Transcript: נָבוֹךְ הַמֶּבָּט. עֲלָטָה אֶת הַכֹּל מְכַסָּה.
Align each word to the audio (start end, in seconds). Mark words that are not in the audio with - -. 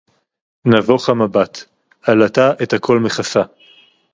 נָבוֹךְ 0.65 1.09
הַמֶּבָּט. 1.09 1.65
עֲלָטָה 2.03 2.51
אֶת 2.63 2.73
הַכֹּל 2.73 2.99
מְכַסָּה. 2.99 3.41